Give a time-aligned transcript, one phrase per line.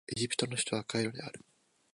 [0.07, 1.45] エジプトの首都はカイロである